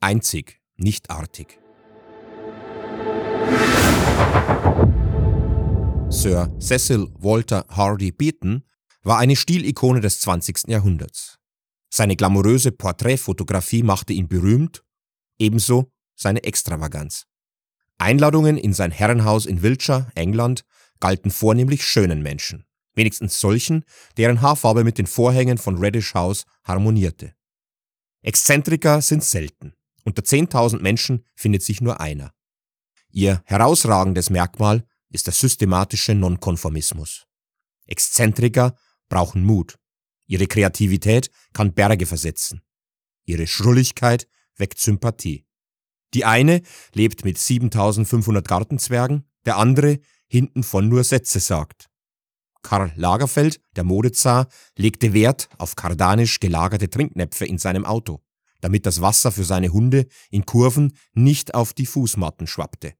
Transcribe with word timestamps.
Einzig, 0.00 0.60
nicht 0.76 1.10
artig. 1.10 1.58
Sir 6.08 6.54
Cecil 6.60 7.08
Walter 7.18 7.66
Hardy 7.68 8.12
Beaton 8.12 8.62
war 9.02 9.18
eine 9.18 9.34
Stilikone 9.34 10.00
des 10.00 10.20
20. 10.20 10.68
Jahrhunderts. 10.68 11.38
Seine 11.90 12.14
glamouröse 12.14 12.70
Porträtfotografie 12.70 13.82
machte 13.82 14.12
ihn 14.12 14.28
berühmt, 14.28 14.84
ebenso 15.36 15.90
seine 16.14 16.44
Extravaganz. 16.44 17.26
Einladungen 17.98 18.56
in 18.56 18.74
sein 18.74 18.92
Herrenhaus 18.92 19.46
in 19.46 19.62
Wiltshire, 19.62 20.12
England, 20.14 20.64
galten 21.00 21.32
vornehmlich 21.32 21.84
schönen 21.84 22.22
Menschen, 22.22 22.64
wenigstens 22.94 23.40
solchen, 23.40 23.84
deren 24.16 24.42
Haarfarbe 24.42 24.84
mit 24.84 24.96
den 24.98 25.08
Vorhängen 25.08 25.58
von 25.58 25.76
Reddish 25.78 26.14
House 26.14 26.44
harmonierte. 26.62 27.34
Exzentriker 28.22 29.02
sind 29.02 29.24
selten. 29.24 29.74
Unter 30.08 30.22
10.000 30.22 30.80
Menschen 30.80 31.22
findet 31.34 31.62
sich 31.62 31.82
nur 31.82 32.00
einer. 32.00 32.32
Ihr 33.10 33.42
herausragendes 33.44 34.30
Merkmal 34.30 34.86
ist 35.10 35.26
der 35.26 35.34
systematische 35.34 36.14
Nonkonformismus. 36.14 37.26
Exzentriker 37.84 38.74
brauchen 39.10 39.44
Mut. 39.44 39.78
Ihre 40.26 40.46
Kreativität 40.46 41.30
kann 41.52 41.74
Berge 41.74 42.06
versetzen. 42.06 42.62
Ihre 43.26 43.46
Schrulligkeit 43.46 44.26
weckt 44.56 44.78
Sympathie. 44.78 45.44
Die 46.14 46.24
eine 46.24 46.62
lebt 46.94 47.26
mit 47.26 47.36
7500 47.36 48.48
Gartenzwergen, 48.48 49.28
der 49.44 49.58
andere 49.58 49.98
hinten 50.26 50.62
von 50.62 50.88
nur 50.88 51.04
Sätze 51.04 51.38
sagt. 51.38 51.90
Karl 52.62 52.94
Lagerfeld, 52.96 53.60
der 53.76 53.84
Modezar, 53.84 54.48
legte 54.74 55.12
Wert 55.12 55.50
auf 55.58 55.76
kardanisch 55.76 56.40
gelagerte 56.40 56.88
Trinknäpfe 56.88 57.44
in 57.44 57.58
seinem 57.58 57.84
Auto, 57.84 58.22
damit 58.60 58.86
das 58.86 59.00
Wasser 59.00 59.32
für 59.32 59.44
seine 59.44 59.72
Hunde 59.72 60.06
in 60.30 60.46
Kurven 60.46 60.96
nicht 61.12 61.54
auf 61.54 61.72
die 61.72 61.86
Fußmatten 61.86 62.46
schwappte. 62.46 62.94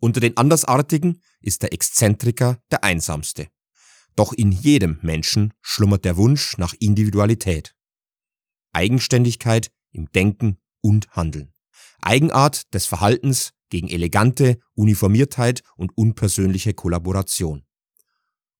Unter 0.00 0.20
den 0.20 0.36
Andersartigen 0.36 1.20
ist 1.40 1.62
der 1.62 1.72
Exzentriker 1.72 2.58
der 2.70 2.84
einsamste. 2.84 3.48
Doch 4.16 4.32
in 4.32 4.52
jedem 4.52 4.98
Menschen 5.02 5.54
schlummert 5.62 6.04
der 6.04 6.16
Wunsch 6.16 6.58
nach 6.58 6.74
Individualität. 6.78 7.74
Eigenständigkeit 8.72 9.70
im 9.92 10.10
Denken 10.12 10.58
und 10.80 11.08
Handeln. 11.10 11.52
Eigenart 12.00 12.72
des 12.74 12.86
Verhaltens 12.86 13.52
gegen 13.70 13.88
elegante 13.88 14.58
Uniformiertheit 14.74 15.62
und 15.76 15.96
unpersönliche 15.96 16.74
Kollaboration. 16.74 17.64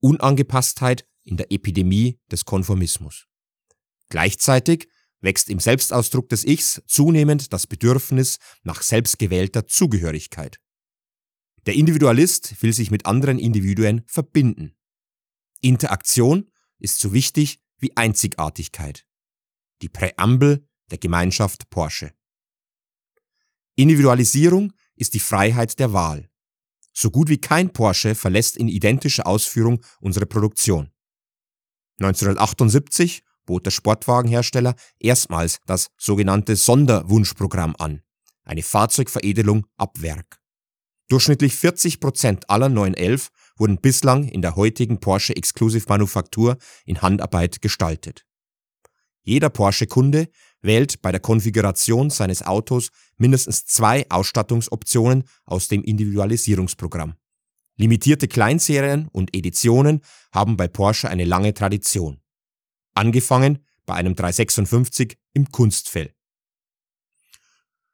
Unangepasstheit 0.00 1.06
in 1.22 1.36
der 1.36 1.52
Epidemie 1.52 2.18
des 2.30 2.44
Konformismus. 2.44 3.26
Gleichzeitig 4.08 4.88
wächst 5.20 5.50
im 5.50 5.60
Selbstausdruck 5.60 6.28
des 6.28 6.44
Ichs 6.44 6.82
zunehmend 6.86 7.52
das 7.52 7.66
Bedürfnis 7.66 8.38
nach 8.62 8.82
selbstgewählter 8.82 9.66
Zugehörigkeit. 9.66 10.60
Der 11.66 11.74
Individualist 11.74 12.62
will 12.62 12.72
sich 12.72 12.90
mit 12.90 13.06
anderen 13.06 13.38
Individuen 13.38 14.02
verbinden. 14.06 14.76
Interaktion 15.60 16.50
ist 16.78 17.00
so 17.00 17.12
wichtig 17.12 17.60
wie 17.78 17.96
Einzigartigkeit. 17.96 19.06
Die 19.82 19.88
Präambel 19.88 20.66
der 20.90 20.98
Gemeinschaft 20.98 21.68
Porsche. 21.70 22.12
Individualisierung 23.74 24.72
ist 24.96 25.14
die 25.14 25.20
Freiheit 25.20 25.78
der 25.78 25.92
Wahl. 25.92 26.30
So 26.92 27.10
gut 27.10 27.28
wie 27.28 27.38
kein 27.38 27.72
Porsche 27.72 28.14
verlässt 28.14 28.56
in 28.56 28.68
identischer 28.68 29.26
Ausführung 29.26 29.84
unsere 30.00 30.26
Produktion. 30.26 30.90
1978 32.00 33.22
bot 33.48 33.64
der 33.66 33.70
Sportwagenhersteller 33.70 34.76
erstmals 35.00 35.58
das 35.66 35.88
sogenannte 35.96 36.54
Sonderwunschprogramm 36.54 37.74
an, 37.78 38.02
eine 38.44 38.62
Fahrzeugveredelung 38.62 39.66
ab 39.78 40.02
Werk. 40.02 40.38
Durchschnittlich 41.08 41.56
40 41.56 41.98
Prozent 41.98 42.50
aller 42.50 42.68
911 42.68 43.30
wurden 43.56 43.80
bislang 43.80 44.28
in 44.28 44.42
der 44.42 44.54
heutigen 44.56 45.00
Porsche 45.00 45.34
Exclusive 45.34 45.86
Manufaktur 45.88 46.58
in 46.84 47.00
Handarbeit 47.00 47.62
gestaltet. 47.62 48.26
Jeder 49.22 49.48
Porsche-Kunde 49.48 50.28
wählt 50.60 51.00
bei 51.00 51.10
der 51.10 51.20
Konfiguration 51.20 52.10
seines 52.10 52.42
Autos 52.42 52.90
mindestens 53.16 53.64
zwei 53.64 54.04
Ausstattungsoptionen 54.10 55.24
aus 55.46 55.68
dem 55.68 55.82
Individualisierungsprogramm. 55.82 57.14
Limitierte 57.76 58.28
Kleinserien 58.28 59.08
und 59.08 59.34
Editionen 59.34 60.02
haben 60.32 60.58
bei 60.58 60.68
Porsche 60.68 61.08
eine 61.08 61.24
lange 61.24 61.54
Tradition. 61.54 62.20
Angefangen 62.98 63.64
bei 63.86 63.94
einem 63.94 64.16
356 64.16 65.16
im 65.32 65.48
Kunstfell. 65.52 66.16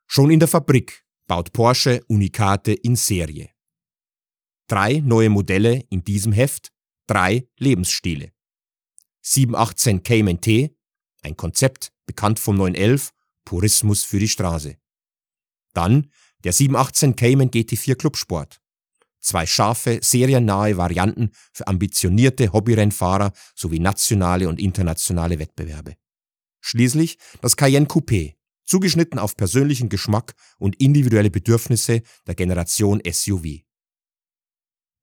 Schon 0.06 0.30
in 0.30 0.38
der 0.38 0.48
Fabrik 0.48 1.04
baut 1.26 1.52
Porsche 1.52 2.02
Unikate 2.08 2.72
in 2.72 2.96
Serie. 2.96 3.50
Drei 4.66 5.02
neue 5.04 5.28
Modelle 5.28 5.84
in 5.90 6.04
diesem 6.04 6.32
Heft, 6.32 6.72
drei 7.06 7.46
Lebensstile. 7.58 8.32
718 9.20 10.02
Cayman 10.04 10.40
T, 10.40 10.74
ein 11.20 11.36
Konzept 11.36 11.92
bekannt 12.06 12.40
vom 12.40 12.56
911, 12.56 13.12
Purismus 13.44 14.04
für 14.04 14.20
die 14.20 14.28
Straße. 14.28 14.78
Dann 15.74 16.10
der 16.44 16.54
718 16.54 17.14
Cayman 17.14 17.50
GT4 17.50 17.96
Clubsport. 17.96 18.62
Zwei 19.24 19.46
scharfe, 19.46 20.00
seriennahe 20.02 20.76
Varianten 20.76 21.30
für 21.50 21.66
ambitionierte 21.66 22.52
Hobbyrennfahrer 22.52 23.32
sowie 23.54 23.78
nationale 23.78 24.50
und 24.50 24.60
internationale 24.60 25.38
Wettbewerbe. 25.38 25.94
Schließlich 26.60 27.16
das 27.40 27.56
Cayenne 27.56 27.86
Coupé, 27.86 28.34
zugeschnitten 28.66 29.18
auf 29.18 29.34
persönlichen 29.34 29.88
Geschmack 29.88 30.34
und 30.58 30.76
individuelle 30.76 31.30
Bedürfnisse 31.30 32.02
der 32.26 32.34
Generation 32.34 33.00
SUV. 33.10 33.62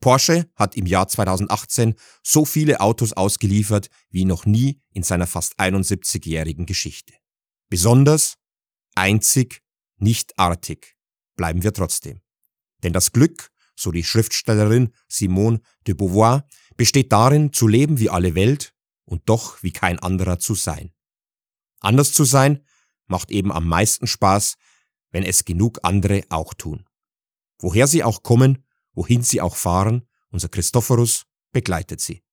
Porsche 0.01 0.51
hat 0.55 0.77
im 0.77 0.85
Jahr 0.85 1.07
2018 1.07 1.95
so 2.21 2.45
viele 2.45 2.79
Autos 2.79 3.13
ausgeliefert 3.13 3.89
wie 4.11 4.25
noch 4.25 4.45
nie 4.45 4.79
in 4.93 5.01
seiner 5.01 5.25
fast 5.25 5.59
71-jährigen 5.59 6.67
Geschichte. 6.67 7.15
Besonders, 7.69 8.35
einzig, 8.93 9.63
nicht 9.97 10.37
artig 10.37 10.95
bleiben 11.35 11.63
wir 11.63 11.73
trotzdem. 11.73 12.21
Denn 12.83 12.93
das 12.93 13.13
Glück, 13.13 13.51
so 13.81 13.91
die 13.91 14.03
Schriftstellerin 14.03 14.93
Simone 15.07 15.61
de 15.87 15.93
Beauvoir, 15.93 16.47
besteht 16.77 17.11
darin, 17.11 17.53
zu 17.53 17.67
leben 17.67 17.99
wie 17.99 18.09
alle 18.09 18.35
Welt 18.35 18.73
und 19.05 19.27
doch 19.27 19.61
wie 19.63 19.71
kein 19.71 19.99
anderer 19.99 20.39
zu 20.39 20.55
sein. 20.55 20.91
Anders 21.79 22.13
zu 22.13 22.23
sein 22.23 22.63
macht 23.07 23.31
eben 23.31 23.51
am 23.51 23.67
meisten 23.67 24.07
Spaß, 24.07 24.57
wenn 25.11 25.23
es 25.23 25.45
genug 25.45 25.79
andere 25.83 26.23
auch 26.29 26.53
tun. 26.53 26.87
Woher 27.59 27.87
sie 27.87 28.03
auch 28.03 28.23
kommen, 28.23 28.65
wohin 28.93 29.23
sie 29.23 29.41
auch 29.41 29.55
fahren, 29.55 30.07
unser 30.29 30.49
Christophorus 30.49 31.25
begleitet 31.51 31.99
sie. 32.01 32.23